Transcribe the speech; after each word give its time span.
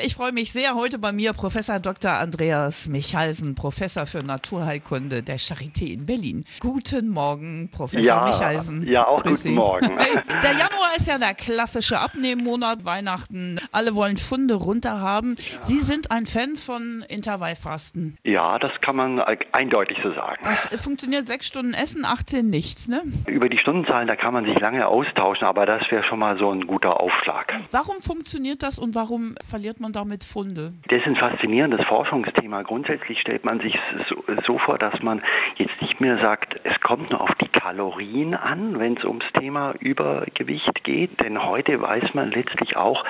Ich 0.00 0.14
freue 0.14 0.30
mich 0.30 0.52
sehr, 0.52 0.76
heute 0.76 0.96
bei 0.96 1.10
mir 1.10 1.32
Professor 1.32 1.80
Dr. 1.80 2.12
Andreas 2.12 2.86
Michalsen, 2.86 3.56
Professor 3.56 4.06
für 4.06 4.22
Naturheilkunde 4.22 5.24
der 5.24 5.40
Charité 5.40 5.92
in 5.92 6.06
Berlin. 6.06 6.44
Guten 6.60 7.08
Morgen, 7.08 7.68
Professor 7.72 8.04
ja, 8.04 8.24
Michalsen. 8.26 8.86
Ja, 8.86 9.08
auch 9.08 9.24
Grüß 9.24 9.42
guten 9.42 9.42
Sie. 9.42 9.50
Morgen. 9.56 9.88
Der 10.40 10.52
Januar 10.52 10.94
ist 10.96 11.08
ja 11.08 11.18
der 11.18 11.34
klassische 11.34 11.98
Abnehmmonat, 11.98 12.84
Weihnachten. 12.84 13.58
Alle 13.72 13.96
wollen 13.96 14.18
Funde 14.18 14.54
runter 14.54 15.00
haben. 15.00 15.34
Ja. 15.36 15.62
Sie 15.62 15.80
sind 15.80 16.12
ein 16.12 16.26
Fan 16.26 16.54
von 16.54 17.04
Intervallfasten. 17.08 18.18
Ja, 18.22 18.60
das 18.60 18.70
kann 18.80 18.94
man 18.94 19.18
eindeutig 19.50 19.98
so 20.04 20.12
sagen. 20.14 20.40
Das 20.44 20.68
funktioniert 20.80 21.26
sechs 21.26 21.48
Stunden 21.48 21.74
Essen, 21.74 22.04
18 22.04 22.48
nichts, 22.48 22.86
ne? 22.86 23.02
Über 23.26 23.48
die 23.48 23.58
Stundenzahlen, 23.58 24.06
da 24.06 24.14
kann 24.14 24.32
man 24.32 24.44
sich 24.44 24.60
lange 24.60 24.86
austauschen, 24.86 25.44
aber 25.44 25.66
das 25.66 25.82
wäre 25.90 26.04
schon 26.04 26.20
mal 26.20 26.38
so 26.38 26.52
ein 26.52 26.68
guter 26.68 27.00
Aufschlag. 27.00 27.52
Warum 27.72 28.00
funktioniert 28.00 28.62
das 28.62 28.78
und 28.78 28.94
warum 28.94 29.34
verliert 29.50 29.80
man 29.80 29.87
man 29.88 29.92
damit 29.94 30.22
Funde? 30.22 30.74
Das 30.88 31.00
ist 31.00 31.06
ein 31.06 31.16
faszinierendes 31.16 31.82
Forschungsthema. 31.86 32.62
Grundsätzlich 32.62 33.20
stellt 33.20 33.44
man 33.44 33.58
sich 33.60 33.78
so, 34.08 34.22
so 34.46 34.58
vor, 34.58 34.76
dass 34.76 35.02
man 35.02 35.22
jetzt 35.56 35.80
nicht 35.80 36.00
mehr 36.00 36.18
sagt, 36.18 36.60
es 36.64 36.78
kommt 36.80 37.10
nur 37.10 37.22
auf 37.22 37.34
die 37.36 37.48
Kalorien 37.48 38.34
an, 38.34 38.78
wenn 38.78 38.98
es 38.98 39.04
ums 39.04 39.24
Thema 39.32 39.74
Übergewicht 39.80 40.84
geht. 40.84 41.20
Denn 41.22 41.42
heute 41.42 41.80
weiß 41.80 42.12
man 42.12 42.30
letztlich 42.30 42.76
auch, 42.76 43.02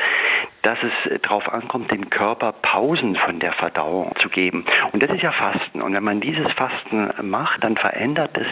dass 0.63 0.79
es 0.83 1.21
darauf 1.23 1.53
ankommt, 1.53 1.91
dem 1.91 2.11
Körper 2.11 2.53
Pausen 2.53 3.17
von 3.17 3.41
der 3.41 3.53
Verdauung 3.53 4.13
zu 4.21 4.29
geben. 4.29 4.65
Und 4.93 5.03
das 5.03 5.11
ist 5.11 5.23
ja 5.23 5.33
Fasten. 5.33 5.83
Und 5.83 5.95
wenn 5.95 6.05
man 6.05 6.21
dieses 6.21 6.47
Fasten 6.53 7.11
macht, 7.23 7.65
dann 7.65 7.77
verändert 7.77 8.39
es 8.39 8.47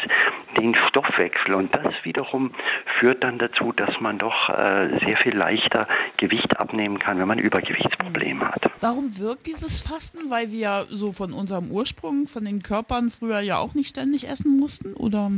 den 0.57 0.75
Stoffwechsel. 0.89 1.55
Und 1.55 1.75
das 1.75 1.93
wiederum 2.03 2.53
führt 2.99 3.25
dann 3.25 3.39
dazu, 3.39 3.73
dass 3.73 4.01
man 4.01 4.19
doch 4.19 4.49
äh, 4.49 4.99
sehr 5.05 5.17
viel 5.19 5.37
leichter 5.37 5.87
Gewicht 6.17 6.59
abnehmen 6.59 6.99
kann, 6.99 7.19
wenn 7.19 7.29
man 7.29 7.39
Übergewichtsprobleme 7.39 8.49
hat. 8.49 8.71
Warum 8.81 9.19
wirkt 9.19 9.47
dieses 9.47 9.81
Fasten? 9.81 10.31
Weil 10.31 10.51
wir 10.51 10.87
so 10.91 11.13
von 11.13 11.33
unserem 11.33 11.71
Ursprung, 11.71 12.27
von 12.27 12.45
den 12.45 12.63
Körpern 12.63 13.11
früher 13.11 13.41
ja 13.41 13.59
auch 13.59 13.75
nicht 13.75 13.89
ständig 13.89 14.29
essen 14.29 14.57
mussten, 14.57 14.95
oder? 14.95 15.31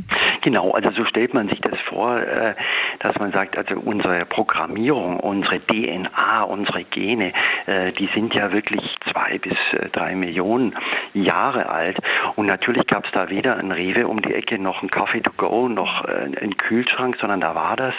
Genau, 0.43 0.71
also 0.73 0.91
so 0.93 1.05
stellt 1.05 1.35
man 1.35 1.49
sich 1.49 1.61
das 1.61 1.79
vor, 1.89 2.19
äh, 2.19 2.55
dass 3.01 3.17
man 3.19 3.33
sagt, 3.33 3.57
also 3.57 3.81
unsere 3.81 4.25
Programmierung, 4.27 5.21
unsere 5.21 5.61
DNA, 5.61 6.43
unsere 6.45 6.85
Gene, 6.85 7.33
äh, 7.67 7.93
die 7.93 8.09
sind 8.15 8.35
ja 8.35 8.53
wirklich 8.53 8.83
zwei 9.11 9.39
bis 9.39 9.57
drei 9.93 10.15
Millionen 10.15 10.75
Jahre 11.13 11.69
alt. 11.69 11.99
Und 12.37 12.47
natürlich 12.47 12.87
gab 12.87 13.07
es 13.07 13.13
da 13.13 13.29
weder 13.31 13.57
ein 13.57 13.73
Rewe 13.73 14.07
um 14.07 14.23
die 14.23 14.35
Ecke 14.35 14.59
noch 14.59 14.83
ein 14.83 14.89
Coffee 15.09 15.23
to 15.23 15.31
go, 15.37 15.69
noch 15.69 16.05
ein 16.05 16.57
Kühlschrank, 16.59 17.17
sondern 17.19 17.41
da 17.41 17.55
war 17.55 17.77
das 17.77 17.95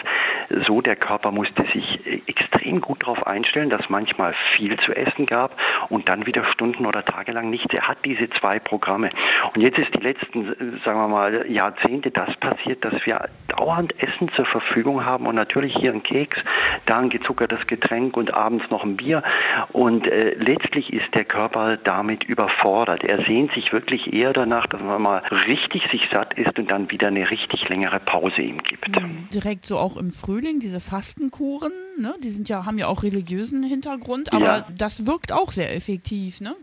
so, 0.68 0.82
der 0.82 0.96
Körper 0.96 1.32
musste 1.32 1.64
sich 1.74 2.00
extrem 2.28 2.82
gut 2.82 3.04
darauf 3.04 3.26
einstellen, 3.26 3.70
dass 3.70 3.90
manchmal 3.90 4.36
viel 4.56 4.78
zu 4.80 4.96
essen 4.96 5.26
gab 5.26 5.56
und 5.90 6.08
dann 6.08 6.28
wieder 6.28 6.44
Stunden 6.52 6.86
oder 6.86 7.04
Tage 7.04 7.32
lang 7.32 7.50
nichts. 7.50 7.74
Er 7.74 7.88
hat 7.88 7.98
diese 8.06 8.30
zwei 8.32 8.60
Programme. 8.60 9.10
Und 9.56 9.62
jetzt 9.62 9.80
ist 9.80 9.96
die 9.96 10.04
letzten, 10.04 10.80
sagen 10.86 11.00
wir 11.00 11.08
mal, 11.08 11.52
Jahrzehnte 11.52 12.12
das 12.12 12.36
passiert, 12.38 12.86
dass 12.86 12.94
wir 13.06 13.28
dauernd 13.48 13.94
Essen 14.02 14.30
zur 14.36 14.46
Verfügung 14.46 15.06
haben 15.06 15.26
und 15.26 15.36
natürlich 15.36 15.76
hier 15.76 15.92
ein 15.92 16.04
Keks, 16.04 16.38
da 16.86 17.00
ein 17.00 17.10
gezuckertes 17.10 17.66
Getränk 17.66 18.18
und 18.18 18.34
abends 18.34 18.70
noch 18.70 18.84
ein 18.84 18.98
Bier. 18.98 19.24
Und 19.72 20.08
äh, 20.08 20.36
letztlich 20.36 20.94
ist 20.94 21.14
der 21.16 21.26
Körper 21.26 21.78
damit 21.78 22.24
überfordert. 22.26 23.04
Er 23.04 23.24
sehnt 23.26 23.52
sich 23.54 23.74
wirklich 23.74 24.14
eher 24.14 24.34
danach, 24.34 24.68
dass 24.68 24.82
man 24.82 25.02
mal 25.02 25.24
richtig 25.48 25.90
sich 25.92 26.08
satt 26.14 26.36
isst 26.36 26.58
und 26.60 26.70
dann 26.70 26.92
wieder 26.92 26.99
eine 27.08 27.30
richtig 27.30 27.68
längere 27.70 28.00
Pause 28.00 28.42
ihm 28.42 28.58
gibt. 28.58 29.02
Mhm. 29.02 29.28
Direkt 29.34 29.66
so 29.66 29.78
auch 29.78 29.98
im 29.98 30.12
Frühling, 30.12 30.60
diese 30.60 30.80
Fastenkuren, 30.80 31.72
ne? 31.98 32.16
die 32.24 32.30
sind 32.30 32.50
ja, 32.50 32.66
haben 32.66 32.78
ja 32.78 32.88
auch 32.88 33.04
religiösen 33.04 33.64
Hintergrund, 33.64 34.34
aber 34.34 34.46
ja. 34.46 34.68
das 34.78 35.06
wirkt 35.06 35.32
auch 35.32 35.52
sehr 35.52 35.76
effektiv, 35.76 36.42
ne? 36.42 36.56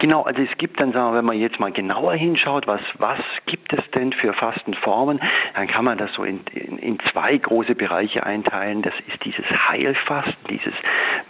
Genau, 0.00 0.22
also 0.22 0.40
es 0.40 0.56
gibt 0.56 0.80
dann, 0.80 0.92
sagen 0.92 1.12
wir, 1.12 1.18
wenn 1.18 1.26
man 1.26 1.38
jetzt 1.38 1.60
mal 1.60 1.72
genauer 1.72 2.14
hinschaut, 2.14 2.66
was, 2.66 2.80
was 2.96 3.20
gibt 3.44 3.70
es 3.74 3.82
denn 3.94 4.12
für 4.12 4.32
Fastenformen, 4.32 5.20
dann 5.54 5.66
kann 5.66 5.84
man 5.84 5.98
das 5.98 6.10
so 6.14 6.24
in, 6.24 6.40
in, 6.54 6.78
in 6.78 6.98
zwei 7.12 7.36
große 7.36 7.74
Bereiche 7.74 8.24
einteilen. 8.24 8.80
Das 8.80 8.94
ist 9.08 9.22
dieses 9.24 9.44
Heilfasten, 9.68 10.36
dieses 10.48 10.72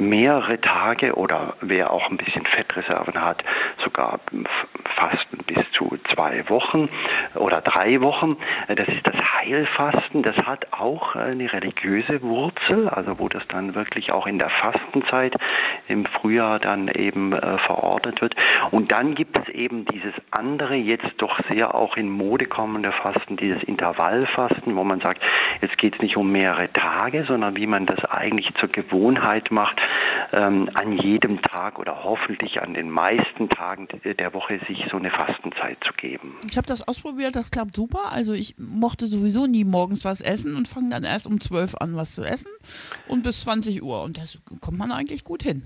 mehrere 0.01 0.61
Tage 0.61 1.15
oder 1.15 1.55
wer 1.61 1.93
auch 1.93 2.11
ein 2.11 2.17
bisschen 2.17 2.45
Fettreserven 2.45 3.21
hat, 3.21 3.45
sogar 3.85 4.21
Fasten 4.97 5.39
bis 5.47 5.65
zu 5.73 5.99
zwei 6.15 6.49
Wochen 6.49 6.89
oder 7.35 7.61
drei 7.61 8.01
Wochen. 8.01 8.37
Das 8.69 8.89
ist 8.89 9.07
das 9.07 9.17
Heilfasten. 9.41 10.23
Das 10.23 10.37
hat 10.45 10.67
auch 10.73 11.15
eine 11.15 11.53
religiöse 11.53 12.23
Wurzel, 12.23 12.89
also 12.89 13.19
wo 13.19 13.29
das 13.29 13.47
dann 13.49 13.75
wirklich 13.75 14.13
auch 14.13 14.27
in 14.27 14.39
der 14.39 14.51
Fastenzeit 14.51 15.35
im 15.89 16.05
Frühjahr 16.05 16.59
dann 16.59 16.89
eben 16.89 17.33
äh, 17.33 17.59
verordnet 17.59 18.21
wird. 18.21 18.35
Und 18.71 18.93
dann 18.93 19.15
gibt 19.15 19.39
es 19.39 19.49
eben 19.49 19.85
dieses 19.87 20.15
andere, 20.31 20.75
jetzt 20.75 21.11
doch 21.19 21.41
sehr 21.51 21.75
auch 21.75 21.97
in 21.97 22.11
Mode 22.11 22.47
kommende 22.47 22.93
Fasten, 22.93 23.37
dieses 23.37 23.63
Intervallfasten, 23.63 24.77
wo 24.77 24.85
man 24.85 25.01
sagt, 25.01 25.23
jetzt 25.61 25.79
geht 25.79 25.95
es 25.95 26.01
nicht 26.01 26.17
um 26.17 26.31
mehrere 26.31 26.73
Tage, 26.73 27.25
sondern 27.25 27.57
wie 27.57 27.67
man 27.67 27.87
das 27.87 28.05
eigentlich 28.05 28.53
zur 28.55 28.69
Gewohnheit 28.69 29.51
macht, 29.51 29.81
ähm, 30.33 30.71
an 30.75 30.93
jedem 30.99 31.41
Tag 31.43 31.79
oder 31.79 32.05
hoffentlich 32.05 32.63
an 32.63 32.75
den 32.75 32.91
meisten 32.91 33.49
Tagen 33.49 33.89
der 34.05 34.35
Woche 34.35 34.61
sich 34.69 34.85
so 34.91 34.97
eine 34.97 35.11
Fastenzeit 35.11 35.79
zu 35.85 35.93
geben. 35.95 36.37
Ich 36.49 36.57
habe 36.57 36.67
das 36.67 36.87
ausprobiert, 36.87 37.37
das 37.37 37.51
klappt 37.51 37.77
super. 37.77 38.13
Also 38.13 38.33
ich 38.33 38.55
mochte 38.59 39.07
sowieso 39.07 39.47
nie 39.47 39.65
morgens 39.65 40.05
was 40.05 40.21
essen 40.21 40.57
und 40.57 40.69
fange 40.69 40.91
dann 40.91 41.05
erst 41.05 41.27
um 41.27 41.41
12 41.41 41.77
an, 41.81 41.97
was 41.97 42.15
zu 42.15 42.23
essen 42.23 42.51
und 43.09 43.23
bis 43.23 43.43
20 43.43 43.83
Uhr. 43.83 44.03
Und 44.03 44.19
das 44.19 44.39
kommt 44.61 44.79
man 44.79 44.93
eigentlich 44.93 45.25
gut 45.25 45.43
hin. 45.43 45.63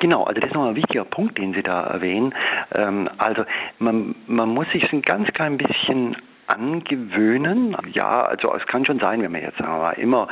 Genau, 0.00 0.24
also 0.24 0.40
das 0.40 0.48
ist 0.48 0.54
nochmal 0.54 0.70
ein 0.70 0.76
wichtiger 0.76 1.04
Punkt, 1.04 1.36
den 1.36 1.52
Sie 1.52 1.62
da 1.62 1.82
erwähnen. 1.82 2.34
Ähm, 2.74 3.08
also 3.18 3.44
man, 3.78 4.14
man 4.26 4.48
muss 4.48 4.66
sich 4.72 4.90
ein 4.92 5.02
ganz 5.02 5.28
klein 5.32 5.58
bisschen 5.58 6.16
angewöhnen. 6.46 7.76
Ja, 7.92 8.22
also 8.22 8.54
es 8.54 8.66
kann 8.66 8.84
schon 8.84 8.98
sein, 8.98 9.22
wenn 9.22 9.30
man 9.30 9.42
jetzt 9.42 9.58
sagen 9.58 9.72
wir 9.72 9.78
mal, 9.78 9.92
immer 9.92 10.28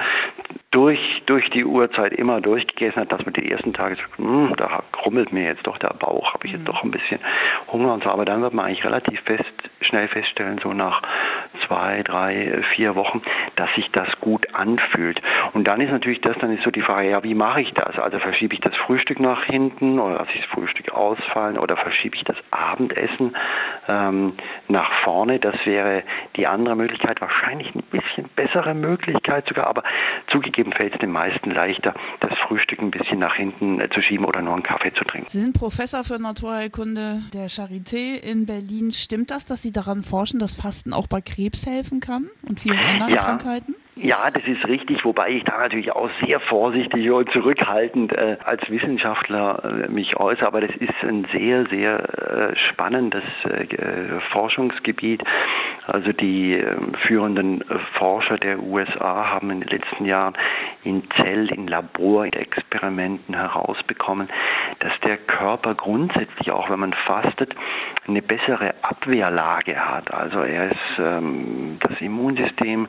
durch, 0.70 1.22
durch 1.24 1.48
die 1.50 1.64
Uhrzeit 1.64 2.12
immer 2.12 2.40
durchgegessen 2.40 3.00
hat, 3.00 3.12
dass 3.12 3.24
man 3.24 3.32
die 3.32 3.50
ersten 3.50 3.72
Tage 3.72 3.96
sagt, 3.96 4.18
hm, 4.18 4.54
da 4.56 4.82
krummelt 4.92 5.32
mir 5.32 5.44
jetzt 5.44 5.66
doch 5.66 5.78
der 5.78 5.94
Bauch, 5.94 6.34
habe 6.34 6.46
ich 6.46 6.52
jetzt 6.52 6.62
mhm. 6.62 6.66
doch 6.66 6.82
ein 6.82 6.90
bisschen 6.90 7.20
Hunger 7.72 7.94
und 7.94 8.04
so. 8.04 8.10
Aber 8.10 8.24
dann 8.24 8.42
wird 8.42 8.52
man 8.52 8.66
eigentlich 8.66 8.84
relativ 8.84 9.20
fest, 9.22 9.52
schnell 9.80 10.08
feststellen, 10.08 10.60
so 10.62 10.72
nach 10.72 11.02
zwei, 11.68 12.02
drei, 12.02 12.62
vier 12.74 12.96
Wochen, 12.96 13.22
dass 13.56 13.72
sich 13.74 13.90
das 13.92 14.08
gut 14.20 14.54
anfühlt. 14.54 15.20
Und 15.52 15.68
dann 15.68 15.80
ist 15.80 15.90
natürlich 15.90 16.20
das, 16.20 16.36
dann 16.38 16.56
ist 16.56 16.64
so 16.64 16.70
die 16.70 16.82
Frage, 16.82 17.10
ja, 17.10 17.22
wie 17.22 17.34
mache 17.34 17.60
ich 17.60 17.72
das? 17.74 17.98
Also 17.98 18.18
verschiebe 18.18 18.54
ich 18.54 18.60
das 18.60 18.74
Frühstück 18.76 19.20
nach 19.20 19.44
hinten 19.44 19.98
oder 19.98 20.16
lasse 20.16 20.30
ich 20.34 20.40
das 20.40 20.50
Frühstück 20.50 20.90
ausfallen 20.92 21.58
oder 21.58 21.76
verschiebe 21.76 22.16
ich 22.16 22.24
das 22.24 22.36
Abendessen 22.50 23.36
ähm, 23.88 24.32
nach 24.68 24.92
vorne? 25.04 25.38
Das 25.38 25.54
wäre 25.64 26.02
die 26.36 26.46
andere 26.46 26.74
Möglichkeit, 26.74 27.20
wahrscheinlich 27.20 27.74
ein 27.74 27.82
bisschen 27.90 28.28
bessere 28.34 28.74
Möglichkeit 28.74 29.46
sogar, 29.46 29.66
aber 29.66 29.82
zugegeben 30.28 30.72
fällt 30.72 30.94
es 30.94 31.00
den 31.00 31.12
meisten 31.12 31.50
leichter, 31.50 31.94
das 32.20 32.36
Frühstück 32.46 32.80
ein 32.80 32.90
bisschen 32.90 33.18
nach 33.18 33.34
hinten 33.34 33.80
äh, 33.80 33.88
zu 33.90 34.00
schieben 34.00 34.24
oder 34.24 34.40
nur 34.42 34.54
einen 34.54 34.62
Kaffee 34.62 34.92
zu 34.94 35.04
trinken. 35.04 35.28
Sie 35.28 35.40
sind 35.40 35.58
Professor 35.58 36.04
für 36.04 36.18
Naturheilkunde 36.18 37.22
der 37.32 37.48
Charité 37.48 38.14
in 38.14 38.46
Berlin. 38.46 38.92
Stimmt 38.92 39.30
das, 39.30 39.44
dass 39.44 39.62
Sie 39.62 39.70
daran 39.70 40.02
forschen, 40.02 40.38
dass 40.38 40.56
Fasten 40.56 40.92
auch 40.92 41.06
bei 41.06 41.20
Krebs 41.20 41.57
helfen 41.66 42.00
kann 42.00 42.28
und 42.48 42.60
vielen 42.60 42.78
anderen 42.78 43.14
ja. 43.14 43.22
Krankheiten? 43.22 43.74
Ja, 44.00 44.30
das 44.32 44.44
ist 44.44 44.64
richtig, 44.68 45.04
wobei 45.04 45.30
ich 45.30 45.42
da 45.42 45.58
natürlich 45.58 45.90
auch 45.90 46.08
sehr 46.24 46.38
vorsichtig 46.38 47.10
und 47.10 47.32
zurückhaltend 47.32 48.12
äh, 48.12 48.36
als 48.44 48.70
Wissenschaftler 48.70 49.64
äh, 49.64 49.88
mich 49.88 50.16
äußere. 50.16 50.46
Aber 50.46 50.60
das 50.60 50.70
ist 50.76 50.94
ein 51.02 51.26
sehr, 51.32 51.66
sehr 51.66 52.52
äh, 52.52 52.56
spannendes 52.56 53.24
äh, 53.42 54.20
Forschungsgebiet. 54.30 55.24
Also 55.88 56.12
die 56.12 56.54
ähm, 56.54 56.92
führenden 56.94 57.62
äh, 57.62 57.78
Forscher 57.94 58.36
der 58.36 58.62
USA 58.62 59.30
haben 59.30 59.50
in 59.50 59.60
den 59.62 59.70
letzten 59.70 60.04
Jahren 60.04 60.34
in 60.84 61.02
Zell-, 61.16 61.50
in 61.50 61.66
Laborexperimenten 61.66 63.34
herausbekommen, 63.34 64.28
dass 64.78 64.92
der 65.00 65.16
Körper 65.16 65.74
grundsätzlich, 65.74 66.52
auch 66.52 66.70
wenn 66.70 66.78
man 66.78 66.92
fastet, 66.92 67.52
eine 68.06 68.22
bessere 68.22 68.74
Abwehrlage 68.82 69.76
hat. 69.76 70.14
Also 70.14 70.40
er 70.40 70.70
ist, 70.70 70.98
ähm, 70.98 71.78
das 71.80 72.00
Immunsystem 72.00 72.86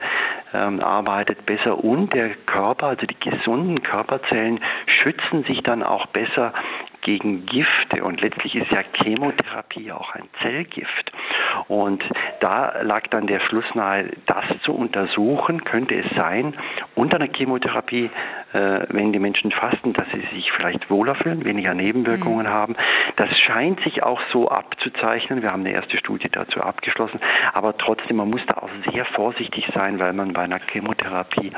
ähm, 0.53 0.79
arbeitet 0.79 0.98
besser 1.45 1.83
und 1.83 2.13
der 2.13 2.35
Körper, 2.45 2.87
also 2.87 3.05
die 3.05 3.19
gesunden 3.19 3.81
Körperzellen, 3.81 4.59
schützen 4.85 5.43
sich 5.43 5.61
dann 5.63 5.83
auch 5.83 6.05
besser 6.07 6.53
gegen 7.01 7.45
Gifte 7.45 8.03
und 8.03 8.21
letztlich 8.21 8.55
ist 8.55 8.71
ja 8.71 8.81
Chemotherapie 9.01 9.91
auch 9.91 10.13
ein 10.13 10.29
Zellgift. 10.41 11.11
Und 11.67 12.03
da 12.39 12.81
lag 12.81 13.07
dann 13.07 13.27
der 13.27 13.39
Schluss 13.39 13.65
nahe, 13.73 14.11
das 14.25 14.45
zu 14.63 14.73
untersuchen, 14.73 15.63
könnte 15.63 15.95
es 15.95 16.05
sein, 16.15 16.55
unter 16.95 17.17
einer 17.17 17.31
Chemotherapie 17.33 18.09
äh, 18.53 18.87
wenn 18.89 19.13
die 19.13 19.19
Menschen 19.19 19.51
fasten, 19.51 19.93
dass 19.93 20.07
sie 20.11 20.35
sich 20.35 20.51
vielleicht 20.51 20.89
wohler 20.89 21.15
fühlen, 21.15 21.45
weniger 21.45 21.73
Nebenwirkungen 21.73 22.45
mhm. 22.45 22.51
haben. 22.51 22.75
Das 23.15 23.37
scheint 23.37 23.81
sich 23.81 24.03
auch 24.03 24.19
so 24.31 24.49
abzuzeichnen. 24.49 25.41
Wir 25.41 25.51
haben 25.51 25.61
eine 25.65 25.73
erste 25.73 25.97
Studie 25.97 26.29
dazu 26.31 26.61
abgeschlossen. 26.61 27.19
Aber 27.53 27.77
trotzdem, 27.77 28.17
man 28.17 28.29
muss 28.29 28.41
da 28.47 28.57
auch 28.57 28.69
sehr 28.91 29.05
vorsichtig 29.05 29.69
sein, 29.73 29.99
weil 29.99 30.13
man 30.13 30.33
bei 30.33 30.43
einer 30.43 30.59
Chemotherapie 30.71 31.51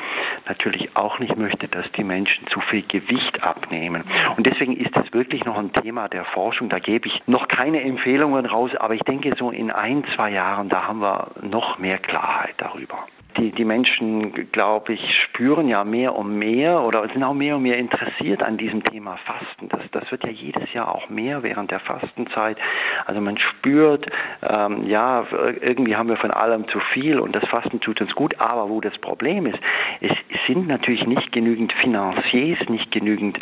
natürlich 0.48 0.96
auch 0.96 1.20
nicht 1.20 1.38
möchte, 1.38 1.68
dass 1.68 1.90
die 1.94 2.04
Menschen 2.04 2.48
zu 2.48 2.60
viel 2.62 2.84
Gewicht 2.84 3.44
abnehmen. 3.44 4.04
Und 4.38 4.46
deswegen 4.46 4.76
ist 4.76 4.96
das 4.96 5.12
wirklich 5.14 5.46
noch 5.46 5.58
ein 5.58 5.72
Thema 5.74 6.10
der 6.10 6.26
Forschung. 6.26 6.70
Da 6.70 6.80
gebe 6.80 7.08
ich 7.08 7.22
noch 7.28 7.48
keine 7.48 7.82
Empfehlungen 7.82 8.46
raus, 8.46 8.72
aber 8.78 8.96
ich 8.96 9.02
denke, 9.02 9.32
so 9.38 9.52
in 9.52 9.72
ein, 9.72 10.04
zwei 10.16 10.32
Jahren, 10.32 10.70
da 10.70 10.88
haben 10.88 11.02
wir 11.02 11.32
noch 11.42 11.80
mehr 11.80 11.98
Klarheit 11.98 12.56
darüber 12.58 13.06
die, 13.38 13.52
die 13.52 13.66
Menschen, 13.66 14.52
glaube 14.52 14.94
ich, 14.94 15.22
spüren 15.22 15.68
ja 15.68 15.84
mehr 15.84 16.16
und 16.16 16.38
mehr 16.38 16.82
oder 16.82 17.08
sind 17.10 17.24
auch 17.24 17.34
mehr 17.34 17.56
und 17.56 17.64
mehr 17.64 17.78
interessiert 17.78 18.44
an 18.44 18.58
diesem 18.58 18.84
Thema 18.84 19.18
Fasten. 19.26 19.70
Das, 19.70 19.82
das 19.92 20.12
wird 20.12 20.24
ja 20.24 20.32
jedes 20.32 20.72
Jahr 20.74 20.94
auch 20.94 21.10
mehr 21.10 21.44
während 21.44 21.72
der 21.72 21.80
Fastenzeit. 21.80 22.58
Also 23.06 23.22
man 23.22 23.38
spürt, 23.38 24.08
ähm, 24.42 24.88
ja, 24.88 25.26
irgendwie 25.62 25.96
haben 25.96 26.10
wir 26.10 26.18
von 26.18 26.32
allem 26.32 26.68
zu 26.68 26.80
viel 26.94 27.20
und 27.20 27.36
das 27.36 27.48
Fasten 27.50 27.80
tut 27.80 28.02
uns 28.02 28.14
gut. 28.16 28.40
Aber 28.40 28.70
wo 28.70 28.82
das 28.82 28.98
Problem 28.98 29.46
ist, 29.46 29.60
es 30.02 30.14
sind 30.48 30.68
natürlich 30.68 31.06
nicht 31.06 31.32
genügend 31.32 31.74
Financiers, 31.74 32.60
nicht 32.70 32.92
genügend 32.92 33.40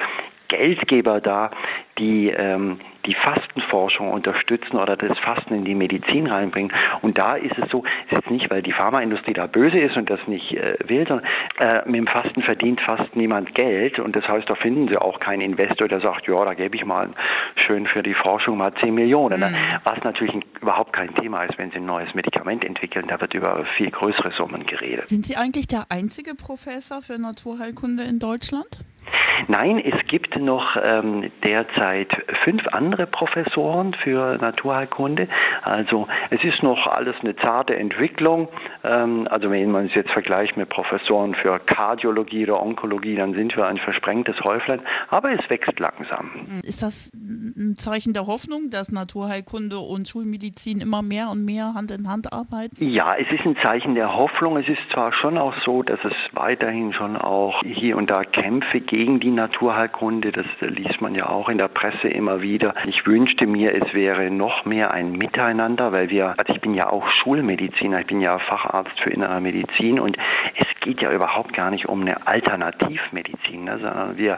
Geldgeber 0.50 1.22
da, 1.22 1.52
die 1.98 2.30
ähm, 2.30 2.80
die 3.10 3.16
Fastenforschung 3.16 4.12
unterstützen 4.12 4.78
oder 4.78 4.96
das 4.96 5.18
Fasten 5.20 5.56
in 5.56 5.66
die 5.66 5.74
Medizin 5.74 6.28
reinbringen. 6.28 6.72
Und 7.02 7.18
da 7.18 7.36
ist 7.36 7.58
es 7.58 7.70
so, 7.72 7.84
es 8.06 8.12
ist 8.12 8.18
jetzt 8.18 8.32
nicht, 8.32 8.52
weil 8.52 8.62
die 8.62 8.72
Pharmaindustrie 8.72 9.34
da 9.34 9.48
böse 9.48 9.80
ist 9.80 9.98
und 9.98 10.10
das 10.12 10.20
nicht 10.28 10.52
äh, 10.52 10.78
will, 10.86 11.08
sondern 11.08 11.28
äh, 11.60 11.82
mit 11.86 11.96
dem 11.96 12.08
Fasten 12.08 12.44
verdient 12.44 12.82
fast 12.82 13.16
niemand 13.16 13.56
Geld. 13.56 13.98
Und 13.98 14.16
das 14.16 14.28
heißt, 14.28 14.48
da 14.48 14.54
finden 14.54 14.88
sie 14.90 14.98
auch 14.98 15.20
keinen 15.20 15.42
Investor, 15.42 15.88
der 15.88 16.02
sagt, 16.02 16.28
ja, 16.28 16.46
da 16.46 16.54
gebe 16.54 16.76
ich 16.76 16.86
mal 16.86 17.10
schön 17.56 17.88
für 17.88 18.04
die 18.04 18.14
Forschung 18.14 18.58
mal 18.58 18.74
10 18.76 18.94
Millionen. 18.94 19.40
Ne? 19.40 19.50
Mhm. 19.50 19.56
Was 19.84 20.04
natürlich 20.04 20.36
überhaupt 20.62 20.94
kein 20.94 21.14
Thema 21.16 21.46
ist, 21.46 21.58
wenn 21.58 21.72
sie 21.72 21.78
ein 21.78 21.86
neues 21.86 22.14
Medikament 22.14 22.64
entwickeln. 22.64 23.06
Da 23.08 23.20
wird 23.20 23.34
über 23.34 23.66
viel 23.76 23.90
größere 23.90 24.32
Summen 24.38 24.66
geredet. 24.68 25.10
Sind 25.10 25.26
Sie 25.26 25.36
eigentlich 25.36 25.68
der 25.68 25.88
einzige 25.90 26.36
Professor 26.36 27.02
für 27.02 27.18
Naturheilkunde 27.18 28.04
in 28.04 28.20
Deutschland? 28.20 28.68
Nein, 29.48 29.80
es 29.80 30.06
gibt 30.08 30.38
noch 30.38 30.76
ähm, 30.82 31.32
derzeit 31.44 32.12
fünf 32.44 32.68
andere 32.68 33.08
Professoren 33.08 33.94
für 33.94 34.38
Naturheilkunde. 34.38 35.28
Also 35.62 36.08
es 36.30 36.44
ist 36.44 36.62
noch 36.64 36.88
alles 36.88 37.16
eine 37.22 37.36
zarte 37.36 37.76
Entwicklung. 37.76 38.48
Ähm, 38.84 39.28
also 39.30 39.50
wenn 39.52 39.72
man 39.72 39.88
es 39.88 39.96
jetzt 39.96 40.12
vergleicht 40.12 40.58
mit 40.58 40.70
Professoren 40.70 41.34
für 41.34 41.60
Kardiologie 41.60 42.44
oder 42.44 42.62
Onkologie, 42.62 43.16
dann 43.16 43.34
sind 43.34 43.56
wir 43.56 43.66
ein 43.68 43.78
versprengtes 43.78 44.40
Häuflein. 44.44 44.82
Aber 45.10 45.32
es 45.32 45.50
wächst 45.50 45.80
langsam. 45.80 46.30
Ist 46.64 46.84
das 46.84 47.12
ein 47.14 47.78
Zeichen 47.78 48.14
der 48.14 48.28
Hoffnung, 48.28 48.70
dass 48.70 48.92
Naturheilkunde 48.92 49.80
und 49.80 50.08
Schulmedizin 50.08 50.82
immer 50.82 51.02
mehr 51.02 51.30
und 51.30 51.46
mehr 51.46 51.74
Hand 51.74 51.92
in 51.92 52.08
Hand 52.10 52.34
arbeiten? 52.34 52.76
Ja, 52.88 53.16
es 53.16 53.32
ist 53.32 53.46
ein 53.46 53.58
Zeichen 53.58 53.96
der 53.96 54.16
Hoffnung. 54.16 54.58
Es 54.58 54.68
ist 54.68 54.80
zwar 54.94 55.14
schon 55.14 55.38
auch 55.38 55.54
so, 55.66 55.84
dass 55.84 56.00
es 56.04 56.14
weiterhin 56.34 56.94
schon 56.94 57.18
auch 57.18 57.62
hier 57.64 57.98
und 57.98 58.10
da 58.10 58.24
Kämpfe 58.24 58.82
gegen 59.00 59.22
die 59.22 59.32
Naturheilkunde, 59.32 60.34
das 60.34 60.46
liest 60.60 61.00
man 61.00 61.16
ja 61.16 61.30
auch 61.30 61.48
in 61.48 61.58
der 61.58 61.70
Presse 61.70 62.10
immer 62.10 62.42
wieder. 62.42 62.74
Ich 62.86 63.08
wünschte 63.08 63.48
mir, 63.48 63.74
es 63.74 63.94
wäre 63.94 64.30
noch 64.30 64.66
mehr 64.66 64.92
ein 64.92 65.14
Miteinander, 65.14 65.94
weil 65.94 66.10
wir, 66.10 66.36
also 66.38 66.54
ich 66.54 66.60
bin 66.60 66.74
ja 66.74 66.90
auch 66.90 67.10
Schulmediziner, 67.10 68.02
ich 68.02 68.08
bin 68.08 68.20
ja 68.20 68.38
Facharzt 68.40 69.00
für 69.02 69.10
innere 69.10 69.40
Medizin 69.40 70.02
und 70.02 70.18
es 70.58 70.68
geht 70.82 71.02
ja 71.02 71.14
überhaupt 71.14 71.54
gar 71.54 71.72
nicht 71.72 71.88
um 71.88 72.02
eine 72.02 72.28
Alternativmedizin, 72.28 73.64
ne, 73.64 73.80
sondern 73.80 74.18
wir, 74.18 74.38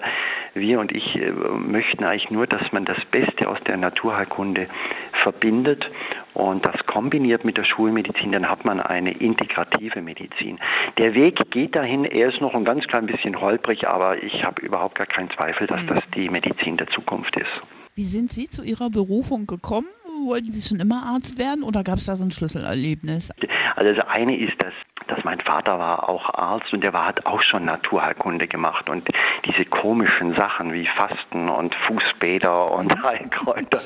wir 0.53 0.79
und 0.79 0.91
ich 0.91 1.15
äh, 1.15 1.31
möchten 1.31 2.03
eigentlich 2.03 2.29
nur, 2.29 2.45
dass 2.45 2.71
man 2.71 2.85
das 2.85 3.03
Beste 3.05 3.49
aus 3.49 3.57
der 3.65 3.77
Naturheilkunde 3.77 4.67
verbindet 5.13 5.89
und 6.33 6.65
das 6.65 6.75
kombiniert 6.85 7.43
mit 7.45 7.57
der 7.57 7.63
Schulmedizin, 7.63 8.31
dann 8.31 8.49
hat 8.49 8.65
man 8.65 8.79
eine 8.79 9.11
integrative 9.11 10.01
Medizin. 10.01 10.59
Der 10.97 11.13
Weg 11.13 11.39
geht 11.51 11.75
dahin, 11.75 12.05
er 12.05 12.29
ist 12.29 12.41
noch 12.41 12.53
ein 12.53 12.65
ganz 12.65 12.85
klein 12.87 13.05
bisschen 13.05 13.39
holprig, 13.39 13.87
aber 13.87 14.21
ich 14.23 14.43
habe 14.43 14.61
überhaupt 14.61 14.97
gar 14.97 15.07
keinen 15.07 15.29
Zweifel, 15.31 15.67
dass 15.67 15.83
mhm. 15.83 15.87
das 15.87 16.03
die 16.15 16.29
Medizin 16.29 16.77
der 16.77 16.87
Zukunft 16.87 17.35
ist. 17.35 17.61
Wie 17.95 18.03
sind 18.03 18.31
Sie 18.31 18.47
zu 18.47 18.63
Ihrer 18.63 18.89
Berufung 18.89 19.47
gekommen? 19.47 19.87
Wollten 20.25 20.51
Sie 20.51 20.67
schon 20.67 20.79
immer 20.79 21.03
Arzt 21.03 21.37
werden 21.37 21.63
oder 21.63 21.83
gab 21.83 21.97
es 21.97 22.05
da 22.05 22.15
so 22.15 22.23
ein 22.23 22.31
Schlüsselerlebnis? 22.31 23.31
Also 23.75 23.93
das 23.93 24.07
eine 24.07 24.37
ist, 24.37 24.53
dass 24.59 24.73
dass 25.07 25.23
mein 25.23 25.39
Vater 25.39 25.79
war 25.79 26.09
auch 26.09 26.33
Arzt 26.33 26.73
und 26.73 26.83
der 26.83 26.93
war, 26.93 27.05
hat 27.05 27.25
auch 27.25 27.41
schon 27.41 27.65
Naturheilkunde 27.65 28.47
gemacht 28.47 28.89
und 28.89 29.09
diese 29.45 29.65
komischen 29.65 30.35
Sachen 30.35 30.73
wie 30.73 30.87
Fasten 30.87 31.49
und 31.49 31.75
Fußbäder 31.87 32.71
und 32.71 32.95
mhm. 32.95 33.03
Heilkräuter, 33.03 33.79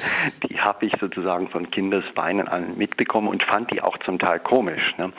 die 0.43 0.59
habe 0.59 0.85
ich 0.85 0.93
sozusagen 0.99 1.49
von 1.49 1.69
Kindesbeinen 1.71 2.47
an 2.47 2.77
mitbekommen 2.77 3.27
und 3.27 3.43
fand 3.43 3.71
die 3.71 3.81
auch 3.81 3.97
zum 3.99 4.19
Teil 4.19 4.39
komisch. 4.39 4.95
Ne? 4.97 5.11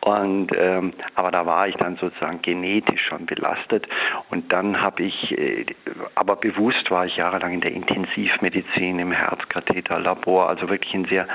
Und 0.00 0.48
ähm, 0.56 0.92
aber 1.14 1.30
da 1.30 1.46
war 1.46 1.68
ich 1.68 1.76
dann 1.76 1.96
sozusagen 1.96 2.42
genetisch 2.42 3.04
schon 3.06 3.26
belastet 3.26 3.88
und 4.30 4.52
dann 4.52 4.80
habe 4.80 5.02
ich, 5.02 5.36
äh, 5.38 5.66
aber 6.14 6.36
bewusst 6.36 6.90
war 6.90 7.06
ich 7.06 7.16
jahrelang 7.16 7.52
in 7.52 7.60
der 7.60 7.72
Intensivmedizin 7.72 8.98
im 8.98 9.12
Herzkatheterlabor, 9.12 10.48
also 10.48 10.68
wirklich 10.68 10.94
in 10.94 11.04
sehr 11.06 11.26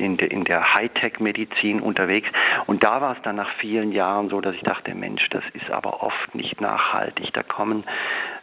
in, 0.00 0.16
de, 0.16 0.28
in 0.28 0.44
der 0.44 0.74
Hightech-Medizin 0.74 1.80
unterwegs. 1.80 2.28
Und 2.66 2.82
da 2.82 3.00
war 3.00 3.16
es 3.16 3.22
dann 3.22 3.36
nach 3.36 3.50
vielen 3.58 3.92
Jahren 3.92 4.28
so, 4.28 4.40
dass 4.40 4.54
ich 4.54 4.62
dachte, 4.62 4.94
Mensch, 4.94 5.28
das 5.30 5.44
ist 5.54 5.70
aber 5.70 6.02
oft 6.02 6.34
nicht 6.34 6.60
nachhaltig. 6.60 7.32
Da 7.32 7.42
kommen 7.42 7.84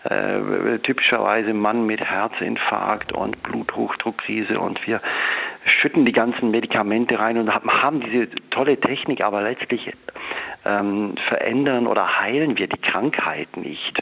äh, 0.03 0.79
typischerweise 0.79 1.53
Mann 1.53 1.85
mit 1.85 2.03
Herzinfarkt 2.03 3.11
und 3.11 3.41
Bluthochdruckkrise 3.43 4.59
und 4.59 4.85
wir 4.87 5.01
schütten 5.65 6.05
die 6.05 6.13
ganzen 6.13 6.51
Medikamente 6.51 7.19
rein 7.19 7.37
und 7.37 7.51
haben 7.53 7.99
diese 8.01 8.29
tolle 8.49 8.79
Technik, 8.79 9.23
aber 9.23 9.41
letztlich 9.41 9.91
ähm, 10.65 11.15
verändern 11.27 11.87
oder 11.87 12.19
heilen 12.19 12.57
wir 12.57 12.67
die 12.67 12.79
Krankheit 12.79 13.57
nicht. 13.57 13.99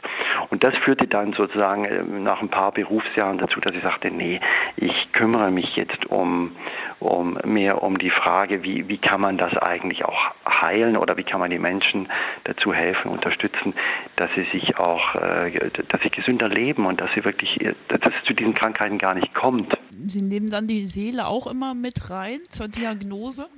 Und 0.56 0.64
das 0.64 0.74
führte 0.78 1.06
dann 1.06 1.34
sozusagen 1.34 1.84
äh, 1.84 2.02
nach 2.02 2.40
ein 2.40 2.48
paar 2.48 2.72
Berufsjahren 2.72 3.36
dazu, 3.36 3.60
dass 3.60 3.74
ich 3.74 3.82
sagte, 3.82 4.10
nee, 4.10 4.40
ich 4.76 5.12
kümmere 5.12 5.50
mich 5.50 5.76
jetzt 5.76 6.06
um, 6.06 6.52
um 6.98 7.38
mehr 7.44 7.82
um 7.82 7.98
die 7.98 8.08
Frage, 8.08 8.62
wie, 8.62 8.88
wie 8.88 8.96
kann 8.96 9.20
man 9.20 9.36
das 9.36 9.54
eigentlich 9.58 10.06
auch 10.06 10.30
heilen 10.48 10.96
oder 10.96 11.18
wie 11.18 11.24
kann 11.24 11.40
man 11.40 11.50
die 11.50 11.58
Menschen 11.58 12.08
dazu 12.44 12.72
helfen, 12.72 13.10
unterstützen, 13.10 13.74
dass 14.16 14.30
sie 14.34 14.46
sich 14.50 14.78
auch, 14.78 15.14
äh, 15.16 15.50
dass 15.88 16.00
sie 16.00 16.08
gesünder 16.08 16.48
leben 16.48 16.86
und 16.86 17.02
dass 17.02 17.10
sie 17.14 17.22
wirklich, 17.26 17.58
dass 17.88 18.00
es 18.00 18.24
zu 18.24 18.32
diesen 18.32 18.54
Krankheiten 18.54 18.96
gar 18.96 19.12
nicht 19.12 19.34
kommt. 19.34 19.76
Sie 20.06 20.22
nehmen 20.22 20.48
dann 20.48 20.66
die 20.66 20.86
Seele 20.86 21.26
auch 21.26 21.46
immer 21.48 21.74
mit 21.74 22.08
rein 22.08 22.40
zur 22.48 22.68
Diagnose? 22.68 23.48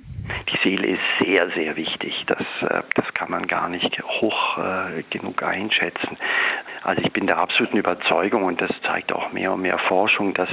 Die 0.51 0.69
Seele 0.69 0.87
ist 0.87 1.01
sehr, 1.21 1.49
sehr 1.51 1.75
wichtig. 1.75 2.23
Das, 2.27 2.45
äh, 2.61 2.81
das 2.95 3.05
kann 3.13 3.31
man 3.31 3.47
gar 3.47 3.69
nicht 3.69 4.01
hoch 4.03 4.57
äh, 4.57 5.03
genug 5.09 5.43
einschätzen. 5.43 6.17
Also 6.83 7.01
ich 7.01 7.11
bin 7.11 7.27
der 7.27 7.37
absoluten 7.37 7.77
Überzeugung 7.77 8.43
und 8.43 8.61
das 8.61 8.71
zeigt 8.83 9.13
auch 9.13 9.31
mehr 9.31 9.53
und 9.53 9.61
mehr 9.61 9.77
Forschung, 9.77 10.33
dass 10.33 10.49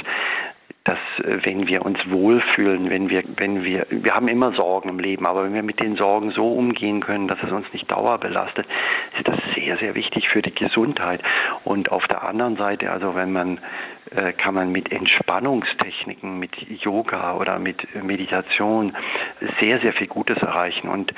dass 0.86 0.98
äh, 1.18 1.38
wenn 1.42 1.66
wir 1.66 1.84
uns 1.84 1.98
wohlfühlen, 2.08 2.90
wenn 2.90 3.10
wir, 3.10 3.24
wenn 3.36 3.64
wir, 3.64 3.86
wir 3.90 4.14
haben 4.14 4.28
immer 4.28 4.52
Sorgen 4.52 4.88
im 4.88 4.98
Leben, 4.98 5.26
aber 5.26 5.44
wenn 5.44 5.54
wir 5.54 5.62
mit 5.62 5.80
den 5.80 5.96
Sorgen 5.96 6.30
so 6.30 6.52
umgehen 6.52 7.00
können, 7.00 7.26
dass 7.26 7.42
es 7.42 7.50
uns 7.50 7.66
nicht 7.72 7.90
dauerbelastet, 7.90 8.66
ist 9.16 9.26
das 9.26 9.38
sehr, 9.56 9.76
sehr 9.78 9.94
wichtig 9.94 10.28
für 10.28 10.42
die 10.42 10.54
Gesundheit. 10.54 11.22
Und 11.64 11.90
auf 11.90 12.06
der 12.06 12.22
anderen 12.22 12.56
Seite, 12.56 12.90
also 12.90 13.16
wenn 13.16 13.32
man, 13.32 13.58
äh, 14.14 14.32
kann 14.32 14.54
man 14.54 14.70
mit 14.70 14.92
Entspannungstechniken, 14.92 16.38
mit 16.38 16.56
Yoga 16.84 17.34
oder 17.34 17.58
mit 17.58 17.86
Meditation 18.02 18.96
sehr, 19.60 19.80
sehr 19.80 19.92
viel 19.92 20.06
Gutes 20.06 20.38
erreichen. 20.38 20.88
Und 20.88 21.12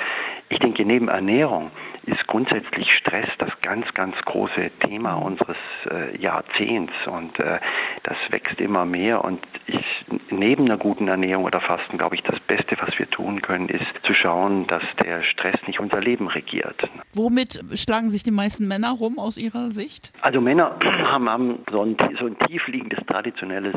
ich 0.48 0.58
denke, 0.60 0.84
neben 0.86 1.08
Ernährung 1.08 1.70
ist 2.08 2.26
grundsätzlich 2.26 2.90
Stress 2.92 3.28
das 3.38 3.50
ganz, 3.62 3.86
ganz 3.94 4.16
große 4.24 4.70
Thema 4.80 5.14
unseres 5.14 5.56
äh, 5.90 6.16
Jahrzehnts 6.20 6.92
und 7.06 7.38
äh, 7.38 7.58
das 8.02 8.16
wächst 8.30 8.60
immer 8.60 8.84
mehr 8.84 9.24
und 9.24 9.40
ich, 9.66 9.84
neben 10.30 10.64
einer 10.64 10.78
guten 10.78 11.08
Ernährung 11.08 11.44
oder 11.44 11.60
Fasten, 11.60 11.98
glaube 11.98 12.16
ich, 12.16 12.22
das 12.22 12.40
Beste, 12.40 12.76
was 12.80 12.98
wir 12.98 13.08
tun 13.10 13.42
können, 13.42 13.68
ist 13.68 13.86
zu 14.02 14.14
schauen, 14.14 14.66
dass 14.66 14.82
der 15.02 15.22
Stress 15.22 15.56
nicht 15.66 15.80
unser 15.80 16.00
Leben 16.00 16.28
regiert. 16.28 16.88
Womit 17.14 17.62
schlagen 17.74 18.10
sich 18.10 18.22
die 18.22 18.30
meisten 18.30 18.66
Männer 18.66 18.92
rum 18.92 19.18
aus 19.18 19.36
Ihrer 19.36 19.70
Sicht? 19.70 20.12
Also 20.22 20.40
Männer 20.40 20.76
haben, 21.04 21.28
haben 21.28 21.58
so, 21.70 21.82
ein, 21.82 21.96
so 22.18 22.26
ein 22.26 22.38
tiefliegendes 22.38 23.04
traditionelles 23.06 23.76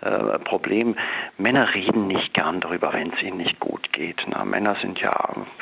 äh, 0.00 0.38
Problem. 0.38 0.94
Männer 1.38 1.74
reden 1.74 2.06
nicht 2.06 2.32
gern 2.32 2.60
darüber, 2.60 2.92
wenn 2.92 3.12
es 3.12 3.20
ihnen 3.22 3.38
nicht 3.38 3.58
gut 3.58 3.92
geht. 3.92 4.24
Na, 4.28 4.44
Männer 4.44 4.76
sind 4.80 5.00
ja, 5.00 5.12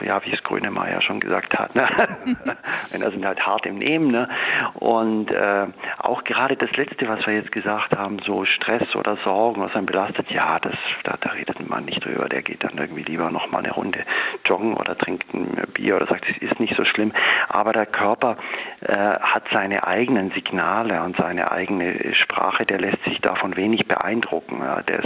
ja, 0.05 0.21
wie 0.27 0.33
es 0.33 0.43
Grönemeyer 0.43 1.01
schon 1.01 1.21
gesagt 1.21 1.59
hat, 1.59 1.75
ne? 1.75 1.89
Männer 2.93 3.11
sind 3.11 3.25
halt 3.25 3.41
hart 3.47 3.65
im 3.65 3.79
Nehmen. 3.79 4.11
Ne? 4.11 4.29
Und 4.75 5.31
äh, 5.31 5.67
auch 5.99 6.23
gerade 6.25 6.55
das 6.57 6.71
Letzte, 6.77 7.09
was 7.09 7.27
wir 7.27 7.35
jetzt 7.35 7.51
gesagt 7.51 7.97
haben, 7.97 8.19
so 8.27 8.45
Stress 8.45 8.95
oder 8.95 9.17
Sorgen, 9.25 9.63
was 9.63 9.75
einen 9.75 9.87
belastet, 9.87 10.31
ja, 10.31 10.59
das, 10.59 10.77
da, 11.05 11.17
da 11.19 11.31
redet 11.31 11.59
ein 11.59 11.69
Mann 11.69 11.87
nicht 11.87 12.05
drüber. 12.05 12.29
Der 12.29 12.43
geht 12.43 12.63
dann 12.63 12.77
irgendwie 12.77 13.05
lieber 13.05 13.31
noch 13.31 13.51
mal 13.51 13.61
eine 13.61 13.73
Runde 13.73 14.01
joggen 14.47 14.75
oder 14.75 14.99
trinkt 14.99 15.33
ein 15.33 15.57
Bier 15.73 15.97
oder 15.97 16.07
sagt, 16.09 16.27
es 16.29 16.37
ist 16.43 16.61
nicht 16.61 16.77
so 16.77 16.85
schlimm. 16.85 17.13
Aber 17.49 17.73
der 17.73 17.87
Körper 17.87 18.37
äh, 18.81 18.93
hat 18.95 19.45
seine 19.51 19.87
eigenen 19.87 20.31
Signale 20.33 21.03
und 21.03 21.17
seine 21.17 21.51
eigene 21.51 22.15
Sprache, 22.15 22.67
der 22.67 22.81
lässt 22.81 23.03
sich 23.05 23.19
davon 23.23 23.57
wenig 23.57 23.87
beeindrucken. 23.87 24.26
Ja, 24.61 24.83
das, 24.83 25.05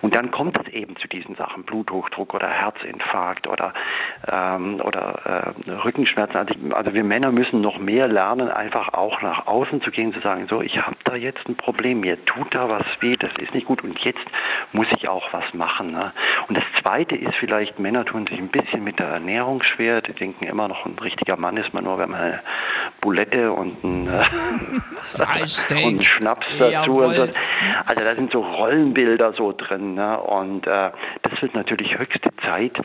und 0.00 0.14
dann 0.14 0.30
kommt 0.30 0.58
es 0.58 0.72
eben 0.72 0.96
zu 0.96 1.08
diesen 1.08 1.34
Sachen, 1.36 1.64
Bluthochdruck 1.64 2.34
oder 2.34 2.48
Herzinfarkt 2.48 3.46
oder, 3.46 3.72
ähm, 4.30 4.80
oder 4.82 5.54
äh, 5.66 5.70
Rückenschmerzen. 5.70 6.36
Also, 6.36 6.54
also, 6.74 6.94
wir 6.94 7.04
Männer 7.04 7.32
müssen 7.32 7.60
noch 7.60 7.78
mehr 7.78 8.08
lernen, 8.08 8.48
einfach 8.48 8.92
auch 8.94 9.22
nach 9.22 9.46
außen 9.46 9.82
zu 9.82 9.90
gehen, 9.90 10.12
zu 10.12 10.20
sagen, 10.20 10.46
so, 10.48 10.62
ich 10.62 10.76
habe 10.78 10.96
da 11.04 11.14
jetzt 11.14 11.46
ein 11.48 11.56
Problem, 11.56 12.00
mir 12.00 12.22
tut 12.24 12.54
da 12.54 12.68
was 12.68 12.84
weh, 13.00 13.16
das 13.18 13.32
ist 13.38 13.54
nicht 13.54 13.66
gut 13.66 13.82
und 13.84 13.98
jetzt 14.00 14.24
muss 14.72 14.86
ich 14.96 15.08
auch 15.08 15.32
was 15.32 15.52
machen. 15.54 15.92
Ne? 15.92 16.12
Und 16.48 16.56
das 16.56 16.64
Zweite 16.80 17.16
ist 17.16 17.34
vielleicht, 17.36 17.78
Männer 17.78 18.04
tun 18.04 18.26
sich 18.26 18.38
ein 18.38 18.48
bisschen 18.48 18.84
mit 18.84 18.98
der 18.98 19.08
Ernährung 19.08 19.62
schwer, 19.62 20.00
die 20.00 20.12
denken 20.12 20.44
immer 20.44 20.68
noch, 20.68 20.86
ein 20.86 20.98
richtiger 20.98 21.36
Mann 21.36 21.56
ist 21.56 21.72
man 21.74 21.84
nur, 21.84 21.98
wenn 21.98 22.10
man 22.10 22.20
eine 22.20 22.40
Bulette 23.00 23.52
und 23.52 23.82
ein, 23.84 24.08
äh, 24.08 25.84
und 25.86 26.04
Schnaps 26.04 26.46
dazu. 26.58 27.02
Und 27.02 27.14
so. 27.14 27.28
Also 27.86 28.04
da 28.04 28.14
sind 28.14 28.32
so 28.32 28.41
Rollenbilder 28.42 29.32
so 29.32 29.52
drin. 29.52 29.94
Ne? 29.94 30.20
Und 30.20 30.66
äh, 30.66 30.90
das 31.22 31.42
wird 31.42 31.54
natürlich 31.54 31.98
höchste 31.98 32.30
Zeit, 32.44 32.80